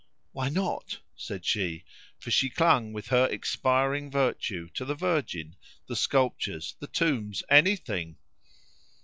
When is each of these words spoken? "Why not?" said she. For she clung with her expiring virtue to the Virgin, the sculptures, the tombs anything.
"Why 0.31 0.49
not?" 0.49 0.97
said 1.15 1.45
she. 1.45 1.85
For 2.17 2.31
she 2.31 2.49
clung 2.49 2.91
with 2.91 3.09
her 3.09 3.27
expiring 3.29 4.09
virtue 4.09 4.67
to 4.69 4.83
the 4.83 4.95
Virgin, 4.95 5.55
the 5.85 5.95
sculptures, 5.95 6.75
the 6.79 6.87
tombs 6.87 7.43
anything. 7.51 8.17